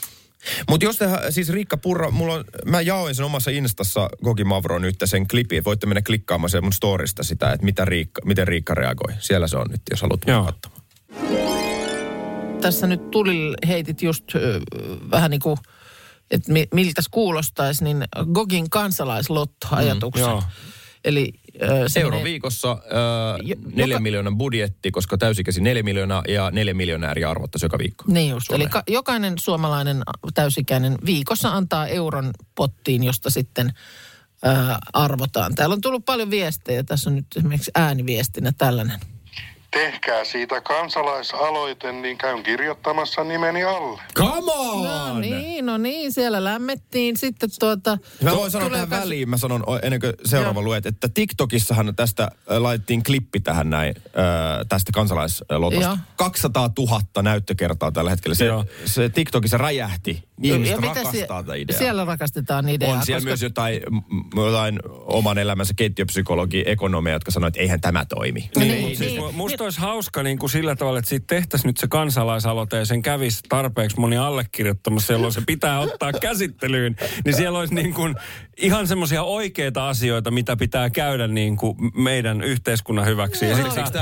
[0.68, 4.78] Mutta jos te, siis Riikka Purra, mulla on, mä jaoin sen omassa Instassa Gogi Mavro
[4.78, 5.64] nyt sen klipin.
[5.64, 9.14] Voitte mennä klikkaamaan sen mun storista sitä, että mitä Riikka, miten Riikka reagoi.
[9.18, 10.80] Siellä se on nyt, jos haluat katsomaan.
[12.60, 14.60] Tässä nyt tuli heitit just ö,
[15.10, 15.56] vähän niin kuin,
[16.30, 20.20] että mi, miltä kuulostaisi, niin Gogin kansalaislotto-ajatuksen.
[20.20, 20.42] joo.
[21.04, 22.78] Eli ö, se Euro menee- viikossa, äh,
[23.42, 28.04] Jo- neljän joka- miljoonan budjetti, koska täysikäsi neljä miljoonaa ja neljä miljonääriä arvottaisi joka viikko.
[28.08, 28.62] Niin just, Suomeen.
[28.62, 30.02] eli ka- jokainen suomalainen
[30.34, 33.72] täysikäinen viikossa antaa euron pottiin, josta sitten
[34.44, 35.54] ää, arvotaan.
[35.54, 39.00] Täällä on tullut paljon viestejä, tässä on nyt esimerkiksi ääniviestinä tällainen.
[39.70, 44.00] Tehkää siitä kansalaisaloite, niin käyn kirjoittamassa nimeni alle.
[44.16, 44.84] Come on!
[44.84, 47.98] No niin, no niin, siellä lämmettiin sitten tuota...
[48.22, 50.64] Mä voin sanoa tulee tähän kas- väliin, mä sanon ennen kuin seuraava Joo.
[50.64, 55.86] luet, että TikTokissahan tästä laitettiin klippi tähän näin, äh, tästä kansalaislotosta.
[55.86, 55.96] Joo.
[56.16, 58.34] 200 000 näyttökertaa tällä hetkellä.
[58.34, 58.48] Se,
[58.84, 61.78] se TikTokissa räjähti ihmiset Ja mitä rakastaa tätä ideaa.
[61.78, 62.92] Siellä rakastetaan ideaa.
[62.92, 63.80] on siellä koska- myös jotain,
[64.36, 68.40] jotain oman elämänsä keittiöpsykologi, ekonomeja, jotka sanoo, että eihän tämä toimi.
[68.40, 69.22] Niin, Niin, niin, siis niin.
[69.22, 72.84] mu- musta olisi hauska niin kuin sillä tavalla, että siitä tehtäisiin nyt se kansalaisaloite ja
[72.84, 76.96] sen kävisi tarpeeksi moni allekirjoittamassa, jolloin se pitää ottaa käsittelyyn.
[77.24, 78.14] Niin siellä olisi niin kuin
[78.56, 83.44] ihan semmoisia oikeita asioita, mitä pitää käydä niin kuin meidän yhteiskunnan hyväksi.
[83.44, 83.56] Ja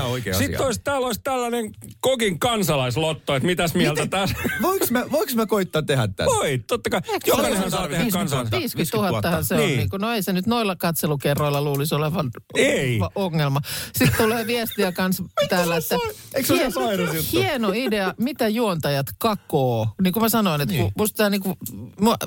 [0.05, 0.67] oikea Sitten asia?
[0.67, 1.71] olisi, täällä olisi tällainen
[2.01, 4.37] kokin kansalaislotto, että mitäs mieltä tässä...
[4.63, 6.28] Voinko mä, voinko mä koittaa tehdä tätä?
[6.37, 7.01] Voi, totta kai.
[7.27, 8.77] Jokainenhan saa tehdä 50 kansalais...
[8.77, 8.97] 50
[9.29, 9.61] 000 se on.
[9.61, 9.77] Niin.
[9.79, 9.91] Niin.
[9.91, 13.01] Kuin, no ei se nyt noilla katselukerroilla luulisi olevan Ei.
[13.15, 13.61] ongelma.
[13.99, 15.95] Sitten tulee viestiä kanssa täällä, että
[16.35, 19.89] Eikö se hien- hieno idea, mitä juontajat kakoo.
[20.03, 20.93] Niin kuin mä sanoin, että Niin.
[20.97, 21.57] musta tämä niin kuin,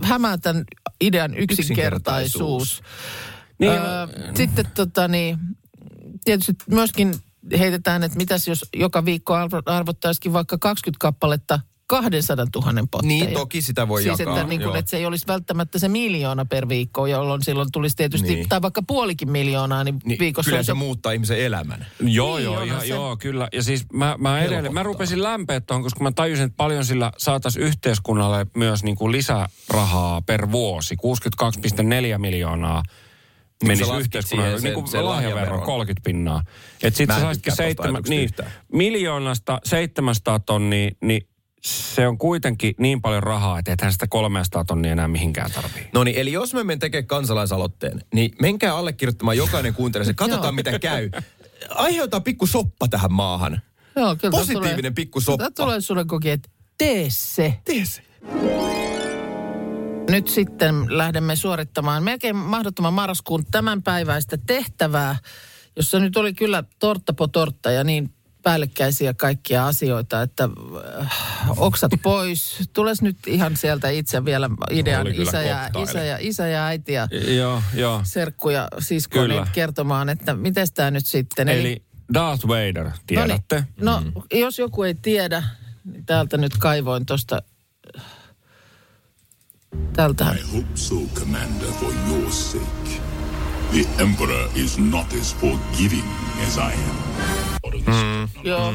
[0.04, 0.64] hämää tämän
[1.02, 2.82] idean yksinkertaisuus.
[3.60, 5.38] Niin, öö, sitten tota niin,
[6.26, 7.14] tietysti myöskin
[7.60, 11.60] heitetään, että mitäs jos joka viikko arvo, arvottaisikin vaikka 20 kappaletta
[12.00, 13.08] 200 000 potteja.
[13.08, 15.88] Niin, toki sitä voi siis jakaa, Että, niin kuin, että se ei olisi välttämättä se
[15.88, 18.50] miljoona per viikko, jolloin silloin tulisi tietysti, Niin.
[18.50, 21.86] tai vaikka puolikin miljoonaa, niin, Niin, viikossa kyllä olisi se jo- muuttaa ihmisen elämän.
[22.00, 23.48] Joo, Niin, joo, ihan, se- joo, kyllä.
[23.54, 27.12] Ja siis mä, mä edelleen, mä rupesin lämpeä tuohon, koska mä tajusin, että paljon sillä
[27.18, 30.96] saataisiin yhteiskunnalle myös niin kuin lisärahaa per vuosi.
[30.96, 32.84] 62,4 miljoonaa
[33.64, 34.60] Niin, menisi yhteiskunnalle.
[34.60, 35.62] Niin kuin sen lahjavero, lahjaveron.
[35.66, 36.44] 30 pinnaa.
[36.84, 38.30] Että sit Mä sä saisitkin seitsemän, niin,
[38.74, 41.28] miljoonasta 700 tonnia, niin
[41.62, 45.90] se on kuitenkin niin paljon rahaa, että ethän sitä 300 tonnia enää mihinkään tarvii.
[45.94, 50.14] No niin, eli jos me menen tekemään kansalaisaloitteen, niin menkää allekirjoittamaan jokainen kuuntelee se.
[50.14, 51.10] Katsotaan, mitä käy.
[51.70, 53.62] Aiheuta pikku soppa tähän maahan.
[53.96, 55.44] Joo, kyllä Positiivinen tulee, pikku soppa.
[55.44, 57.58] Tämä tulee sulle koki, että tee se.
[57.66, 58.02] Tee se.
[60.10, 65.16] Nyt sitten lähdemme suorittamaan melkein mahdottoman marraskuun tämänpäiväistä tehtävää,
[65.76, 70.50] jossa nyt oli kyllä tortta po tortta ja niin päällekkäisiä kaikkia asioita, että
[71.02, 71.12] äh,
[71.58, 72.70] oksat pois.
[72.74, 76.94] Tules nyt ihan sieltä itse vielä idean kyllä isä ja, isä, ja, isä ja äiti
[76.94, 78.02] ja Joo, joo.
[78.04, 79.34] serkku ja sisko Kyllä.
[79.34, 81.50] niin kertomaan, että miten tämä nyt sitten.
[81.50, 81.82] Eli
[82.14, 83.64] Darth Vader, tiedätte?
[83.82, 84.14] No, niin.
[84.14, 84.40] no mm.
[84.40, 85.44] jos joku ei tiedä,
[85.84, 87.42] niin täältä nyt kaivoin tuosta.
[89.94, 90.38] Täältähän.
[90.38, 93.02] I hope so, Commander, for your sake.
[93.72, 96.06] The Emperor is not as forgiving
[96.48, 97.51] as I am.
[98.44, 98.74] Joo.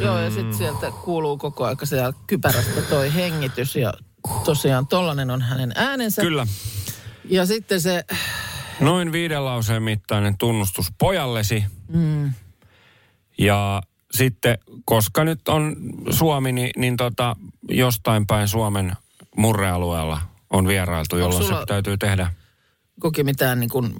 [0.00, 3.92] Joo, ja sitten sieltä kuuluu koko aika siellä kypärästä toi hengitys ja
[4.44, 6.22] tosiaan tollanen on hänen äänensä.
[6.22, 6.46] Kyllä.
[7.24, 8.04] Ja sitten se,
[8.80, 11.64] Noin viiden lauseen mittainen tunnustus pojallesi.
[11.88, 12.32] Mm.
[13.38, 13.82] Ja
[14.12, 15.76] sitten, koska nyt on
[16.10, 17.36] Suomi, niin, niin tota,
[17.68, 18.92] jostain päin Suomen
[19.36, 22.30] murrealueella on vierailtu, jolloin sulla- se täytyy tehdä.
[23.00, 23.94] Koki mitään niin kuin,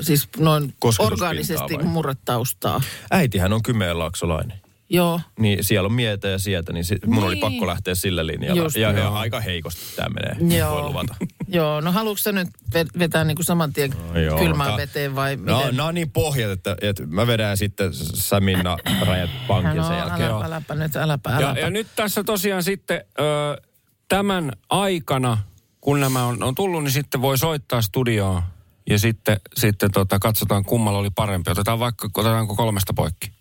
[0.00, 1.84] siis noin orgaanisesti vai?
[1.84, 2.80] murretaustaa.
[3.10, 4.60] Äitihän on Kymenlaaksolainen.
[4.88, 5.20] Joo.
[5.38, 7.24] Niin siellä on mietä ja sieltä, niin mun Niin.
[7.26, 8.62] oli pakko lähteä sillä linjalla.
[8.62, 9.14] Just ja, ja joo.
[9.14, 10.72] aika heikosti tämä menee, Joo.
[10.74, 11.14] voi luvata.
[11.48, 14.76] Joo, no haluatko sä nyt ve- vetää niin kuin saman tien No joo, kylmään tää-
[14.76, 15.76] veteen vai No, miten?
[15.76, 18.76] no on niin pohjat, että, että mä vedän sitten Saminna
[19.06, 20.30] rajat pankin no, sen jälkeen.
[20.30, 21.58] äläpä, äläpä nyt, äläpä, äläpä.
[21.60, 23.62] Ja, ja nyt tässä tosiaan sitten ö,
[24.08, 25.38] tämän aikana,
[25.82, 28.42] kun nämä on, on tullut, niin sitten voi soittaa studioon.
[28.90, 31.50] Ja sitten, sitten tota, katsotaan, kummalla oli parempi.
[31.50, 33.32] Otetaan vaikka, otetaanko kolmesta poikki.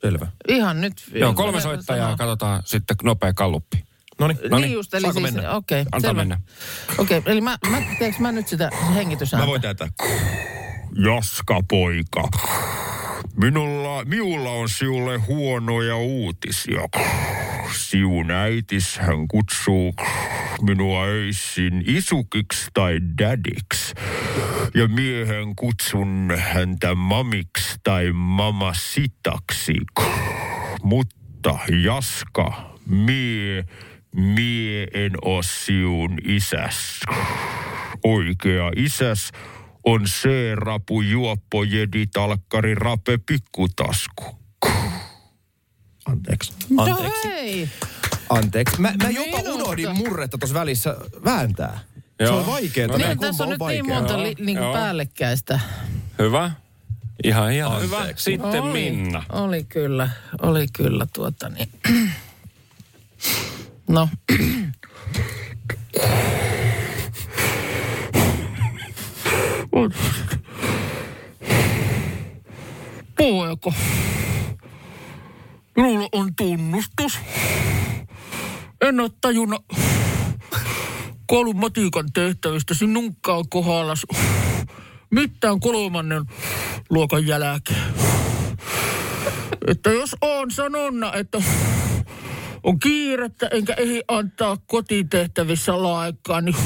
[0.00, 0.26] Selvä.
[0.48, 1.10] Ihan nyt.
[1.14, 3.84] Joo, kolme soittajaa, katsotaan sitten nopea kalluppi.
[4.18, 5.50] No niin just, eli saako siis, mennä?
[5.50, 5.80] okei.
[5.80, 6.20] Antaa selvä.
[6.20, 6.40] mennä.
[6.98, 9.46] Okei, eli mä, mä, teekö mä nyt sitä hengitysääntä?
[9.46, 9.88] Mä voin tätä.
[11.04, 12.28] Jaska poika.
[13.40, 16.80] Minulla, miulla on siulle huonoja uutisia.
[17.72, 19.94] Siun äitis hän kutsuu
[20.62, 23.94] minua öisin isukiksi tai dadiksi.
[24.74, 29.74] Ja miehen kutsun häntä mamiksi tai mamasitaksi.
[30.82, 33.64] Mutta Jaska, mie,
[34.14, 37.00] mie en oo siun isäs.
[38.04, 39.30] Oikea isäs
[39.84, 44.24] on C-rapu juoppo jedi talkkari rape pikkutasku.
[46.06, 46.52] Anteeksi.
[46.70, 47.28] No Anteeksi.
[47.28, 47.68] hei.
[48.30, 48.80] Anteeksi.
[48.80, 49.50] Mä, mä jopa Minusta.
[49.54, 51.78] unohdin murretta tuossa välissä vääntää.
[52.18, 52.38] Se Joo.
[52.38, 52.88] on vaikeaa.
[52.88, 53.94] No Niin, tässä on on nyt niin vaikea.
[54.00, 55.60] monta li, niin kuin päällekkäistä.
[56.18, 56.50] Hyvä.
[57.24, 57.96] Ihan, ihan Anteeksi.
[57.96, 58.12] hyvä.
[58.16, 59.22] Sitten oli, Minna.
[59.28, 60.10] Oli kyllä,
[60.42, 61.68] oli kyllä tuota niin.
[63.88, 64.08] No,
[73.18, 73.72] Poika,
[75.76, 77.18] minulla on tunnustus.
[78.80, 79.64] En ole tajunnut
[81.26, 81.56] koulun
[82.12, 84.06] tehtävistä sinunkaan kohdallas
[85.10, 86.22] mitään kolmannen
[86.90, 87.94] luokan jälkeen.
[89.66, 91.42] Että jos on sanonna, että
[92.62, 96.56] on kiirettä, enkä ehdi antaa kotitehtävissä laikkaa, niin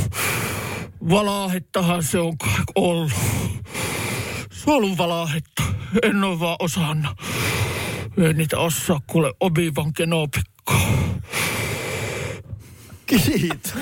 [1.10, 2.36] valaahettahan se on
[2.74, 3.12] ollut.
[4.52, 5.62] Se on ollut valaahetta.
[6.02, 7.12] En ole vaan osannut.
[8.18, 10.90] Ei niitä osaa kuule obivan kenopikkaa.
[13.06, 13.74] Kiitos.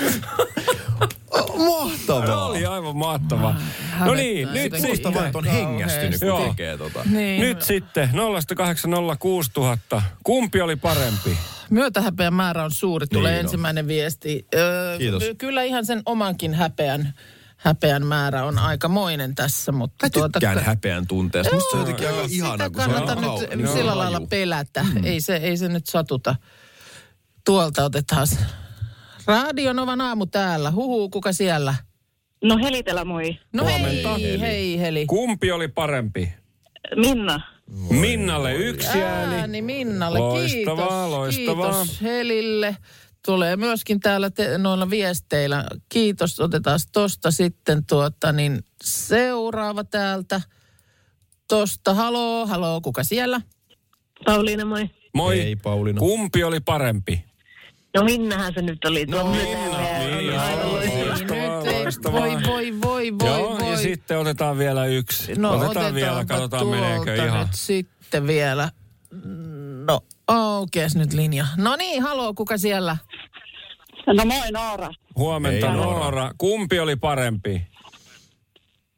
[1.57, 2.45] Mahtavaa.
[2.45, 3.55] Oli aivan mahtava.
[3.99, 4.95] No niin, nyt jotenkin.
[4.95, 5.13] sitten.
[5.13, 6.47] Mahtavaa, että on hengästynyt, kun Joo.
[6.49, 7.03] tekee tota.
[7.09, 7.41] Niin.
[7.41, 8.09] Nyt sitten
[9.95, 10.01] 0806000.
[10.23, 11.37] Kumpi oli parempi?
[11.69, 13.45] Myötähäpeän määrä on suuri, tulee Niin on.
[13.45, 14.45] ensimmäinen viesti.
[14.55, 15.23] Öö, Kiitos.
[15.37, 17.13] Kyllä ihan sen omankin häpeän,
[17.57, 21.55] häpeän määrä on aikamoinen tässä, mutta Mä tykkään ka- häpeän tunteesta.
[21.55, 23.21] Musta se on jotenkin aika Sitä ihana, kun se kannata on
[23.57, 23.97] nyt hau- sillä raju.
[23.97, 24.85] lailla pelätä.
[25.03, 26.35] Ei, se, ei se nyt satuta.
[27.45, 28.27] Tuolta otetaan.
[29.31, 30.71] Radio Novan aamu täällä.
[30.71, 31.75] Huhu, kuka siellä?
[32.43, 33.37] No Helitellä moi.
[33.53, 34.13] No Huomenta.
[34.17, 35.05] hei, hei, heli.
[35.05, 36.33] Kumpi oli parempi?
[36.95, 37.41] Minna.
[37.89, 39.35] Minnalle yksi ääni.
[39.35, 41.09] Ääni Minnalle, Loistavaa, kiitos.
[41.09, 41.71] loistavaa.
[41.71, 42.77] Kiitos Helille.
[43.25, 45.65] Tulee myöskin täällä te, noilla viesteillä.
[45.89, 50.41] Kiitos, otetaan tosta sitten tuota, niin seuraava täältä.
[51.47, 53.41] Tosta, haloo, haloo, kuka siellä?
[54.25, 54.89] Pauliina moi.
[55.13, 55.39] Moi.
[55.39, 55.99] Ei, Pauliina.
[55.99, 57.30] Kumpi oli parempi?
[57.97, 59.05] No Minnahan se nyt oli.
[59.05, 59.29] Tuo No.
[59.31, 61.63] Minna, loistava.
[61.83, 62.19] Loistavaa.
[62.21, 63.71] voi, voi, voi, voi, Joo, voi.
[63.71, 65.33] ja sitten otetaan vielä yksi.
[65.35, 67.39] No otetaan vielä, katsotaan meneekö ihan.
[67.39, 68.69] nyt sitten vielä.
[69.87, 71.45] No, aukeas nyt linja.
[71.57, 72.97] No niin, haloo, kuka siellä?
[74.07, 74.89] No moi Noora.
[75.15, 75.99] Huomenta Ei, Noora.
[75.99, 76.31] Noora.
[76.37, 77.67] Kumpi oli parempi?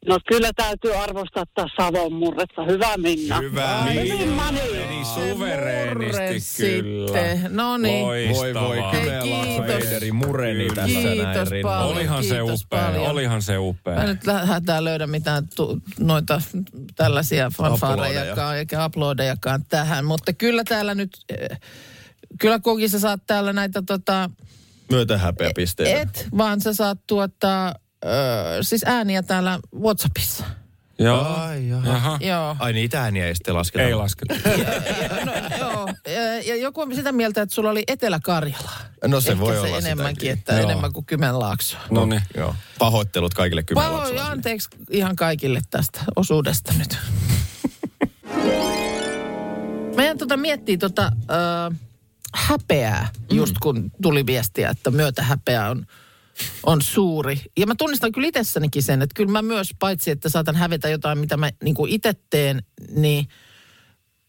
[0.08, 2.64] No kyllä täytyy arvostaa taas Savon murretta.
[2.64, 3.40] Hyvä Minna.
[3.40, 3.82] Hyvä.
[3.84, 4.76] Niin, Minna, niin.
[4.76, 7.06] meni Se suvereenisti kyllä.
[7.08, 7.56] sitten.
[7.56, 8.06] No niin.
[8.34, 8.78] Voi voi.
[9.74, 11.90] Eideri mureni tässä Kiitos näin paljon.
[11.96, 13.06] Olihan se Kiitos upea, paljon.
[13.06, 13.94] olihan se upea.
[13.94, 16.42] Mä nyt lähdetään löydä mitään tu, noita
[16.96, 18.58] tällaisia fanfarejakaan Aplodeja.
[18.58, 20.04] eikä uploadejakaan tähän.
[20.04, 21.60] Mutta kyllä täällä nyt, eh,
[22.40, 24.30] kyllä Koki sä saat täällä näitä tota,
[24.90, 26.00] Myötä häpeä pisteitä.
[26.00, 30.44] et, vaan sä saat tuottaa, ö, siis ääniä täällä Whatsappissa.
[30.98, 31.22] Joo.
[31.36, 31.88] Ai, jaha.
[31.88, 32.18] Jaha.
[32.20, 32.56] Joo.
[32.58, 33.84] Ai niitä ääniä ei sitten lasketa.
[33.84, 34.34] Ei lasketa.
[35.24, 35.88] No, joo.
[36.14, 38.70] Ja, ja joku on sitä mieltä, että sulla oli Etelä-Karjala.
[39.06, 40.38] No se Ehkä voi se olla enemmänkin, sitäkin.
[40.38, 40.62] että Joo.
[40.62, 41.76] enemmän kuin Kymenlaakso.
[41.90, 42.22] No niin.
[42.36, 42.54] Joo.
[42.78, 44.30] Pahoittelut kaikille Pahoin kymenlaaksoisille.
[44.32, 46.98] anteeksi ihan kaikille tästä osuudesta nyt.
[49.96, 51.12] Meidän tota miettii tota
[51.70, 51.74] ö,
[52.34, 55.86] häpeää, just kun tuli viestiä, että myötähäpeä on,
[56.66, 57.40] on suuri.
[57.58, 61.18] Ja mä tunnistan kyllä itsessänikin sen, että kyllä mä myös, paitsi että saatan hävetä jotain,
[61.18, 62.62] mitä mä niin itse teen,
[62.96, 63.28] niin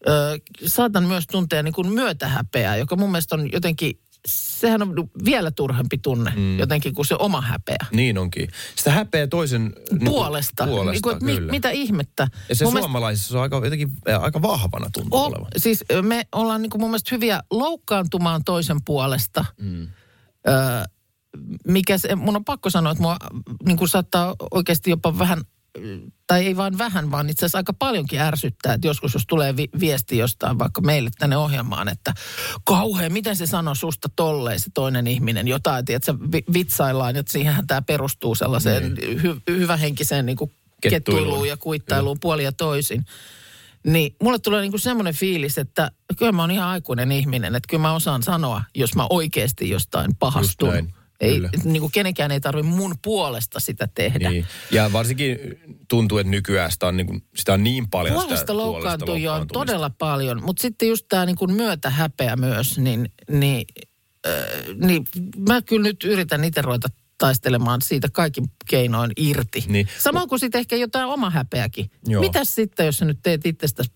[0.08, 5.50] ö, saatan myös tuntea niin kuin myötähäpeää, joka mun mielestä on jotenkin, sehän on vielä
[5.50, 6.58] turhempi tunne mm.
[6.58, 8.48] jotenkin kuin se oma häpeä Niin onkin.
[8.76, 10.66] Sitä häpeä toisen niin kuin puolesta.
[10.66, 11.50] puolesta niin kuin, mi, kyllä.
[11.50, 12.28] mitä ihmettä.
[12.48, 15.46] Ja se Mun mielestä- suomalaisissa se on aika, jotenkin aika vahvana tuntuu O, olevan.
[15.56, 19.44] siis me ollaan niin kuin mun mielestä hyviä loukkaantumaan toisen puolesta.
[19.60, 19.82] Mm.
[20.48, 20.50] Ö,
[21.66, 23.16] mikä se, mun on pakko sanoa, että mua
[23.66, 25.40] niin kuin saattaa oikeasti jopa vähän,
[26.26, 29.68] tai ei vaan vähän, vaan itse asiassa aika paljonkin ärsyttää, että joskus jos tulee vi-
[29.80, 32.14] viesti jostain vaikka meille tänne ohjelmaan, että
[32.64, 37.66] kauhean, miten se sanoo susta tolleen se toinen ihminen, jotain, että vi- vitsaillaan, että siihenhän
[37.66, 39.18] tämä perustuu sellaiseen Niin.
[39.20, 40.90] hy- hyvähenkiseen niin kuin Kettuiluun.
[41.24, 43.04] kettuiluun ja kuittailuun puoli ja toisin.
[43.86, 47.82] Niin mulle tulee niinku semmoinen fiilis, että kyllä mä oon ihan aikuinen ihminen, että kyllä
[47.82, 50.68] mä osaan sanoa, jos mä oikeasti jostain pahastun.
[51.20, 51.50] Ei, kyllä.
[51.52, 54.30] et niinku kenenkään ei tarvitse mun puolesta sitä tehdä.
[54.30, 54.46] Niin.
[54.70, 55.38] Ja varsinkin
[55.88, 59.38] tuntuu, että nykyään sitä on niin, kuin, sitä on niin paljon Puolesta sitä loukkaantujia on
[59.38, 59.72] loukkaantumista.
[59.72, 63.64] todella paljon, mutta sitten just tämä niinku myötähäpeä myös, niin, niin,
[64.26, 64.32] äh,
[64.86, 65.04] niin
[65.48, 69.64] mä kyllä nyt yritän itse ruveta taistelemaan siitä kaikin keinoin irti.
[69.68, 69.88] Niin.
[69.98, 71.90] Samoin kuin sitten ehkä jotain oma häpeäkin.
[72.06, 72.20] Joo.
[72.20, 73.90] Mitäs sitten, jos sä nyt teet itsestäsi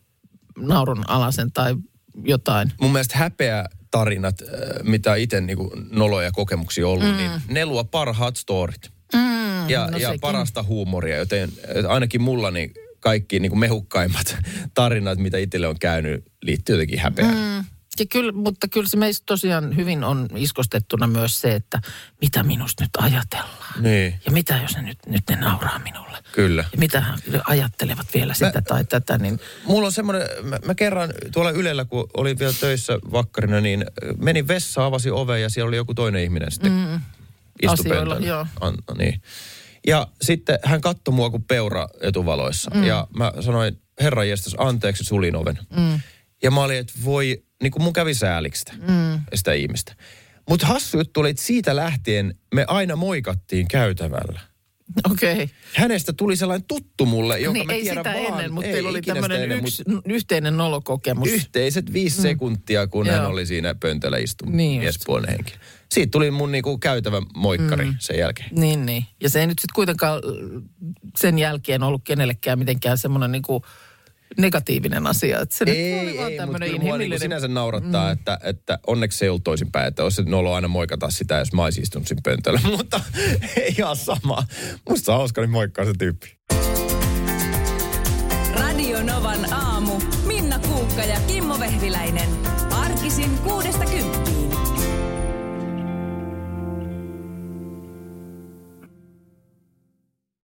[0.59, 1.77] naurun alasen tai
[2.25, 2.73] jotain?
[2.81, 4.43] Mun mielestä häpeä tarinat,
[4.83, 5.59] mitä itse niin
[5.91, 7.17] noloja kokemuksia ollut, mm.
[7.17, 8.91] niin ne luo parhaat storit.
[9.15, 10.21] Mm, ja, no ja sekin.
[10.21, 11.53] parasta huumoria, joten
[11.89, 14.37] ainakin mulla niin kaikki niin kuin mehukkaimmat
[14.75, 17.35] tarinat, mitä itselle on käynyt, liittyy jotenkin häpeään.
[17.35, 17.65] Mm.
[17.99, 21.81] Ja kyllä, mutta kyllä se meistä tosiaan hyvin on iskostettuna myös se, että
[22.21, 23.83] mitä minusta nyt ajatellaan.
[23.83, 26.19] Niin, Ja mitä jos ne nyt, nyt ne nauraa minulle?
[26.33, 26.65] kyllä.
[26.73, 27.05] Ja mitä
[27.45, 31.85] ajattelevat vielä sitä Mä- tai tätä, niin Mulla on semmoinen, mä, mä kerran tuolla Ylellä,
[31.85, 33.85] kun olin vielä töissä vakkarina, niin
[34.19, 37.01] menin vessaan, avasin oven ja siellä oli joku toinen ihminen sitten mm.
[37.69, 38.47] Asioilla, joo.
[38.61, 39.23] An, niin.
[39.87, 42.71] Ja sitten hän katsoi mua kuin peura etuvaloissa.
[42.75, 42.85] Mm.
[42.85, 45.59] Ja mä sanoin, herra jestas, anteeksi, sulin oven.
[45.77, 46.01] Mm.
[46.43, 49.21] Ja mä olin, että voi, niin kuin mun kävi sääliksi sitä, mm.
[49.35, 49.95] sitä ihmistä.
[50.49, 54.41] Mutta hassu juttu oli, että siitä lähtien me aina moikattiin käytävällä.
[55.11, 55.33] Okei.
[55.33, 55.49] Okay.
[55.75, 58.27] Hänestä tuli sellainen tuttu mulle, jonka Niin mä ei tiedän sitä vaan.
[58.27, 61.29] ennen, mutta ei teillä oli tämmöinen yks, mut yhteinen nolokokemus.
[61.29, 62.23] Yhteiset viisi mm.
[62.23, 63.17] sekuntia, kun Joo.
[63.17, 65.59] hän oli siinä pöntöllä istunut Niin miespuolinen henkilö.
[65.93, 67.95] Siitä tuli mun niinku käytävä moikkari mm.
[67.99, 68.49] sen jälkeen.
[68.53, 69.07] Niin, niin.
[69.21, 70.21] Ja se ei nyt sitten kuitenkaan
[71.19, 73.63] sen jälkeen ollut kenellekään mitenkään semmoinen niinku
[74.39, 75.41] negatiivinen asia.
[75.41, 77.21] Että se nyt Ei, oli vaan ei, mutta tämmöinen kyllä inhimillinen...
[77.21, 78.13] sinänsä naurattaa, mm.
[78.13, 81.65] että, että onneksi se ei ollut toisinpäin, että olisi nolo aina moikata sitä, jos mä
[81.65, 83.01] olisin istunut siinä pöntöllä, mutta
[83.57, 84.43] ei ihan sama.
[84.89, 86.37] Musta on hauska, niin moikkaa se tyyppi.
[88.55, 90.01] Radio Novan aamu.
[90.27, 92.29] Minna Kuukka ja Kimmo Vehviläinen.
[92.71, 94.30] Arkisin kuudesta kymppiin.